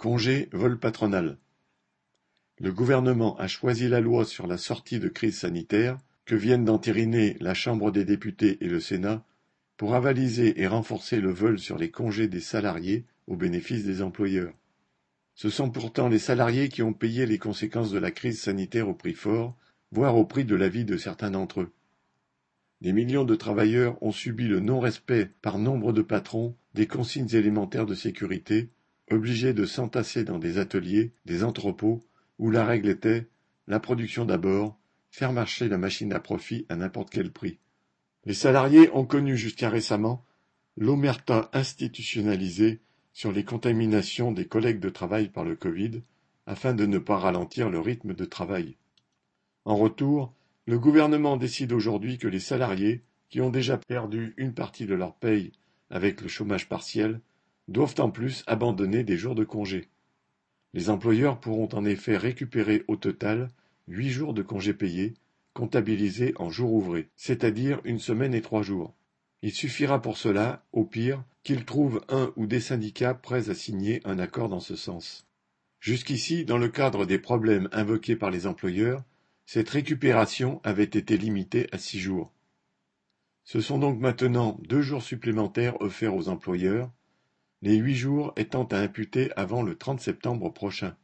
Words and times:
Congé 0.00 0.48
vol 0.52 0.78
patronal. 0.78 1.36
Le 2.58 2.72
Gouvernement 2.72 3.36
a 3.36 3.46
choisi 3.48 3.86
la 3.86 4.00
loi 4.00 4.24
sur 4.24 4.46
la 4.46 4.56
sortie 4.56 4.98
de 4.98 5.08
crise 5.08 5.40
sanitaire, 5.40 5.98
que 6.24 6.34
viennent 6.34 6.64
d'entériner 6.64 7.36
la 7.38 7.52
Chambre 7.52 7.90
des 7.90 8.06
députés 8.06 8.56
et 8.64 8.68
le 8.68 8.80
Sénat, 8.80 9.22
pour 9.76 9.94
avaliser 9.94 10.58
et 10.58 10.66
renforcer 10.66 11.20
le 11.20 11.30
vol 11.30 11.58
sur 11.58 11.76
les 11.76 11.90
congés 11.90 12.28
des 12.28 12.40
salariés 12.40 13.04
au 13.26 13.36
bénéfice 13.36 13.84
des 13.84 14.00
employeurs. 14.00 14.54
Ce 15.34 15.50
sont 15.50 15.68
pourtant 15.68 16.08
les 16.08 16.18
salariés 16.18 16.70
qui 16.70 16.82
ont 16.82 16.94
payé 16.94 17.26
les 17.26 17.36
conséquences 17.36 17.90
de 17.90 17.98
la 17.98 18.10
crise 18.10 18.40
sanitaire 18.40 18.88
au 18.88 18.94
prix 18.94 19.12
fort, 19.12 19.54
voire 19.92 20.16
au 20.16 20.24
prix 20.24 20.46
de 20.46 20.56
la 20.56 20.70
vie 20.70 20.86
de 20.86 20.96
certains 20.96 21.32
d'entre 21.32 21.60
eux. 21.60 21.72
Des 22.80 22.94
millions 22.94 23.24
de 23.24 23.36
travailleurs 23.36 24.02
ont 24.02 24.12
subi 24.12 24.48
le 24.48 24.60
non-respect 24.60 25.30
par 25.42 25.58
nombre 25.58 25.92
de 25.92 26.00
patrons 26.00 26.56
des 26.72 26.86
consignes 26.86 27.34
élémentaires 27.34 27.84
de 27.84 27.94
sécurité, 27.94 28.70
obligés 29.10 29.54
de 29.54 29.64
s'entasser 29.64 30.24
dans 30.24 30.38
des 30.38 30.58
ateliers, 30.58 31.12
des 31.24 31.44
entrepôts, 31.44 32.02
où 32.38 32.50
la 32.50 32.64
règle 32.64 32.88
était 32.88 33.28
la 33.66 33.80
production 33.80 34.24
d'abord, 34.24 34.78
faire 35.10 35.32
marcher 35.32 35.68
la 35.68 35.78
machine 35.78 36.12
à 36.12 36.20
profit 36.20 36.66
à 36.68 36.76
n'importe 36.76 37.10
quel 37.10 37.30
prix. 37.30 37.58
Les 38.24 38.34
salariés 38.34 38.90
ont 38.92 39.04
connu 39.04 39.36
jusqu'à 39.36 39.68
récemment 39.68 40.24
l'omerta 40.76 41.50
institutionnalisée 41.52 42.80
sur 43.12 43.32
les 43.32 43.44
contaminations 43.44 44.32
des 44.32 44.46
collègues 44.46 44.80
de 44.80 44.88
travail 44.88 45.28
par 45.28 45.44
le 45.44 45.56
Covid, 45.56 46.02
afin 46.46 46.74
de 46.74 46.86
ne 46.86 46.98
pas 46.98 47.18
ralentir 47.18 47.70
le 47.70 47.80
rythme 47.80 48.14
de 48.14 48.24
travail. 48.24 48.76
En 49.64 49.76
retour, 49.76 50.32
le 50.66 50.78
gouvernement 50.78 51.36
décide 51.36 51.72
aujourd'hui 51.72 52.18
que 52.18 52.28
les 52.28 52.40
salariés, 52.40 53.02
qui 53.28 53.40
ont 53.40 53.50
déjà 53.50 53.78
perdu 53.78 54.34
une 54.36 54.54
partie 54.54 54.86
de 54.86 54.94
leur 54.94 55.14
paye 55.14 55.52
avec 55.90 56.20
le 56.20 56.28
chômage 56.28 56.68
partiel, 56.68 57.20
doivent 57.70 57.94
en 57.98 58.10
plus 58.10 58.44
abandonner 58.46 59.04
des 59.04 59.16
jours 59.16 59.34
de 59.34 59.44
congé. 59.44 59.88
Les 60.74 60.90
employeurs 60.90 61.40
pourront 61.40 61.68
en 61.72 61.84
effet 61.84 62.16
récupérer 62.16 62.84
au 62.88 62.96
total 62.96 63.48
huit 63.88 64.10
jours 64.10 64.34
de 64.34 64.42
congés 64.42 64.74
payés, 64.74 65.14
comptabilisés 65.54 66.34
en 66.36 66.50
jours 66.50 66.72
ouvrés, 66.72 67.08
c'est-à-dire 67.16 67.80
une 67.84 67.98
semaine 67.98 68.34
et 68.34 68.42
trois 68.42 68.62
jours. 68.62 68.94
Il 69.42 69.52
suffira 69.52 70.02
pour 70.02 70.18
cela, 70.18 70.64
au 70.72 70.84
pire, 70.84 71.24
qu'ils 71.42 71.64
trouvent 71.64 72.04
un 72.08 72.32
ou 72.36 72.46
des 72.46 72.60
syndicats 72.60 73.14
prêts 73.14 73.48
à 73.48 73.54
signer 73.54 74.00
un 74.04 74.18
accord 74.18 74.48
dans 74.48 74.60
ce 74.60 74.76
sens. 74.76 75.26
Jusqu'ici, 75.80 76.44
dans 76.44 76.58
le 76.58 76.68
cadre 76.68 77.06
des 77.06 77.18
problèmes 77.18 77.68
invoqués 77.72 78.16
par 78.16 78.30
les 78.30 78.46
employeurs, 78.46 79.02
cette 79.46 79.70
récupération 79.70 80.60
avait 80.62 80.84
été 80.84 81.16
limitée 81.16 81.68
à 81.72 81.78
six 81.78 81.98
jours. 81.98 82.32
Ce 83.44 83.60
sont 83.60 83.78
donc 83.78 83.98
maintenant 83.98 84.60
deux 84.68 84.82
jours 84.82 85.02
supplémentaires 85.02 85.80
offerts 85.80 86.14
aux 86.14 86.28
employeurs, 86.28 86.90
les 87.62 87.76
huit 87.76 87.96
jours 87.96 88.32
étant 88.36 88.64
à 88.64 88.78
imputer 88.78 89.30
avant 89.36 89.62
le 89.62 89.76
30 89.76 90.00
septembre 90.00 90.52
prochain. 90.52 90.96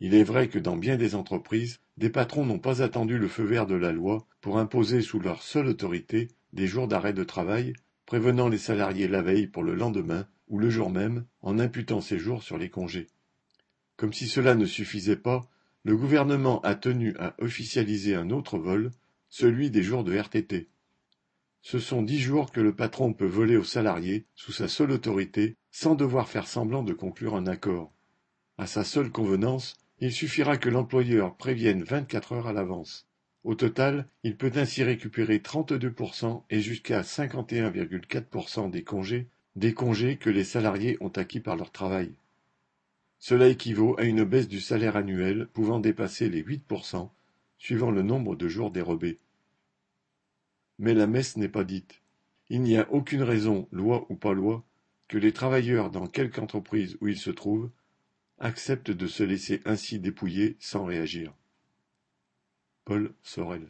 Il 0.00 0.14
est 0.14 0.24
vrai 0.24 0.48
que 0.48 0.58
dans 0.58 0.76
bien 0.76 0.96
des 0.96 1.14
entreprises, 1.14 1.80
des 1.96 2.10
patrons 2.10 2.44
n'ont 2.44 2.58
pas 2.58 2.82
attendu 2.82 3.18
le 3.18 3.28
feu 3.28 3.44
vert 3.44 3.66
de 3.66 3.74
la 3.74 3.92
loi 3.92 4.26
pour 4.40 4.58
imposer 4.58 5.00
sous 5.00 5.20
leur 5.20 5.42
seule 5.42 5.68
autorité 5.68 6.28
des 6.52 6.66
jours 6.66 6.88
d'arrêt 6.88 7.12
de 7.12 7.22
travail, 7.22 7.74
prévenant 8.06 8.48
les 8.48 8.58
salariés 8.58 9.06
la 9.06 9.22
veille 9.22 9.46
pour 9.46 9.62
le 9.62 9.74
lendemain 9.74 10.26
ou 10.48 10.58
le 10.58 10.70
jour 10.70 10.90
même 10.90 11.24
en 11.42 11.58
imputant 11.58 12.00
ces 12.00 12.18
jours 12.18 12.42
sur 12.42 12.58
les 12.58 12.70
congés. 12.70 13.06
Comme 13.96 14.12
si 14.12 14.26
cela 14.26 14.54
ne 14.54 14.64
suffisait 14.64 15.14
pas, 15.14 15.48
le 15.84 15.96
gouvernement 15.96 16.60
a 16.62 16.74
tenu 16.74 17.14
à 17.18 17.34
officialiser 17.38 18.14
un 18.14 18.30
autre 18.30 18.58
vol, 18.58 18.90
celui 19.28 19.70
des 19.70 19.82
jours 19.82 20.02
de 20.02 20.16
RTT. 20.16 20.68
Ce 21.62 21.78
sont 21.78 22.02
dix 22.02 22.18
jours 22.18 22.52
que 22.52 22.60
le 22.60 22.74
patron 22.74 23.12
peut 23.12 23.26
voler 23.26 23.56
aux 23.56 23.64
salariés 23.64 24.24
sous 24.34 24.52
sa 24.52 24.68
seule 24.68 24.92
autorité 24.92 25.56
sans 25.70 25.94
devoir 25.94 26.28
faire 26.28 26.48
semblant 26.48 26.82
de 26.82 26.92
conclure 26.92 27.36
un 27.36 27.46
accord. 27.46 27.92
À 28.58 28.66
sa 28.66 28.84
seule 28.84 29.10
convenance, 29.10 29.76
il 30.00 30.12
suffira 30.12 30.56
que 30.56 30.70
l'employeur 30.70 31.36
prévienne 31.36 31.82
vingt-quatre 31.82 32.32
heures 32.32 32.46
à 32.46 32.52
l'avance. 32.52 33.06
Au 33.44 33.54
total, 33.54 34.06
il 34.22 34.36
peut 34.36 34.52
ainsi 34.54 34.82
récupérer 34.82 35.38
32% 35.38 36.42
et 36.50 36.60
jusqu'à 36.60 37.02
51,4% 37.02 38.70
des 38.70 38.82
congés, 38.82 39.28
des 39.56 39.72
congés 39.72 40.16
que 40.16 40.30
les 40.30 40.44
salariés 40.44 40.96
ont 41.00 41.08
acquis 41.08 41.40
par 41.40 41.56
leur 41.56 41.70
travail. 41.70 42.12
Cela 43.18 43.48
équivaut 43.48 43.98
à 43.98 44.04
une 44.04 44.24
baisse 44.24 44.48
du 44.48 44.60
salaire 44.60 44.96
annuel 44.96 45.48
pouvant 45.52 45.80
dépasser 45.80 46.28
les 46.28 46.42
8%, 46.42 47.10
suivant 47.58 47.90
le 47.90 48.02
nombre 48.02 48.36
de 48.36 48.48
jours 48.48 48.70
dérobés. 48.70 49.18
Mais 50.80 50.94
la 50.94 51.06
messe 51.06 51.36
n'est 51.36 51.50
pas 51.50 51.62
dite. 51.62 52.00
Il 52.48 52.62
n'y 52.62 52.78
a 52.78 52.90
aucune 52.90 53.22
raison, 53.22 53.68
loi 53.70 54.06
ou 54.08 54.16
pas 54.16 54.32
loi, 54.32 54.64
que 55.08 55.18
les 55.18 55.34
travailleurs 55.34 55.90
dans 55.90 56.06
quelque 56.06 56.38
entreprise 56.38 56.96
où 57.02 57.06
ils 57.08 57.18
se 57.18 57.28
trouvent 57.28 57.70
acceptent 58.38 58.90
de 58.90 59.06
se 59.06 59.22
laisser 59.22 59.60
ainsi 59.66 59.98
dépouiller 59.98 60.56
sans 60.58 60.86
réagir. 60.86 61.34
Paul 62.86 63.12
Sorel 63.22 63.68